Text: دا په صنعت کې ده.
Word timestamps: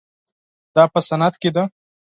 دا 0.75 0.83
په 0.93 0.99
صنعت 1.07 1.35
کې 1.41 1.49
ده. 1.55 1.63